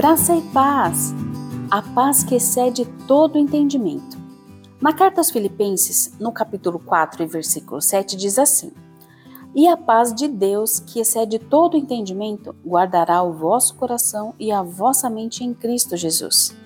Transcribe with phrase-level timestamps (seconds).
[0.00, 1.12] Graça e paz,
[1.70, 4.16] a paz que excede todo entendimento.
[4.80, 8.72] Na carta aos Filipenses, no capítulo 4 e versículo 7, diz assim:
[9.54, 14.62] E a paz de Deus, que excede todo entendimento, guardará o vosso coração e a
[14.62, 16.56] vossa mente em Cristo Jesus.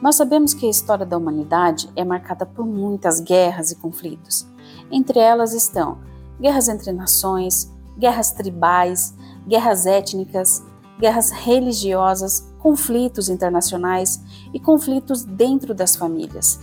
[0.00, 4.46] Nós sabemos que a história da humanidade é marcada por muitas guerras e conflitos.
[4.88, 5.98] Entre elas estão
[6.40, 9.16] guerras entre nações, guerras tribais,
[9.48, 10.62] guerras étnicas,
[10.98, 14.20] guerras religiosas, conflitos internacionais
[14.52, 16.60] e conflitos dentro das famílias.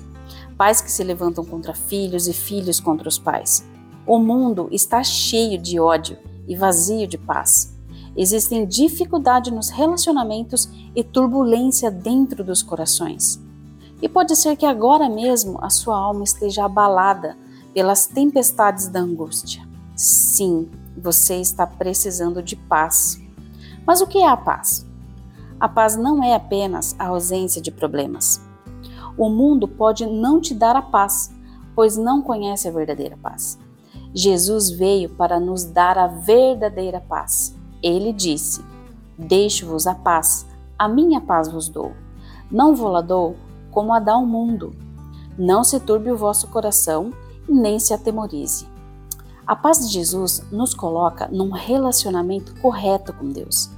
[0.58, 3.66] Pais que se levantam contra filhos e filhos contra os pais.
[4.06, 7.76] O mundo está cheio de ódio e vazio de paz.
[8.16, 13.42] Existem dificuldade nos relacionamentos e turbulência dentro dos corações.
[14.02, 17.38] E pode ser que agora mesmo a sua alma esteja abalada
[17.74, 19.68] pelas tempestades da angústia.
[19.96, 23.20] Sim, você está precisando de paz.
[23.86, 24.86] Mas o que é a paz?
[25.60, 28.42] A paz não é apenas a ausência de problemas.
[29.18, 31.34] O mundo pode não te dar a paz,
[31.76, 33.60] pois não conhece a verdadeira paz.
[34.14, 37.56] Jesus veio para nos dar a verdadeira paz.
[37.82, 38.66] Ele disse:
[39.18, 40.46] Deixo-vos a paz,
[40.78, 41.94] a minha paz vos dou.
[42.52, 43.36] Não vou-la dou
[43.72, 44.76] como a dá o mundo.
[45.38, 47.12] Não se turbe o vosso coração,
[47.48, 48.68] nem se atemorize.
[49.46, 53.75] A paz de Jesus nos coloca num relacionamento correto com Deus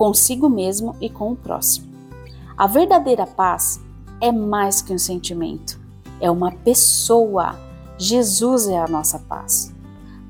[0.00, 1.86] consigo mesmo e com o próximo.
[2.56, 3.78] A verdadeira paz
[4.18, 5.78] é mais que um sentimento,
[6.18, 7.58] é uma pessoa.
[7.98, 9.74] Jesus é a nossa paz.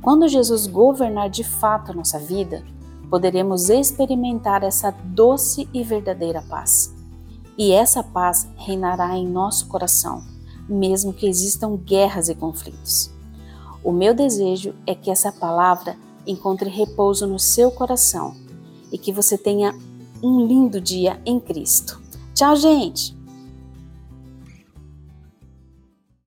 [0.03, 2.65] Quando Jesus governar de fato a nossa vida,
[3.09, 6.93] poderemos experimentar essa doce e verdadeira paz.
[7.57, 10.25] E essa paz reinará em nosso coração,
[10.69, 13.09] mesmo que existam guerras e conflitos.
[13.85, 18.40] O meu desejo é que essa palavra encontre repouso no seu coração
[18.93, 19.75] e que você tenha
[20.23, 22.01] um lindo dia em Cristo.
[22.35, 23.20] Tchau, gente!